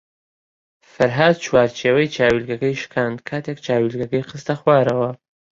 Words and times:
فەرھاد 0.93 1.35
چوارچێوەی 1.45 2.11
چاویلکەکەی 2.15 2.79
شکاند 2.81 3.19
کاتێک 3.29 3.57
چاویلکەکەی 3.65 4.27
خستە 4.29 4.53
خوارەوە. 4.61 5.11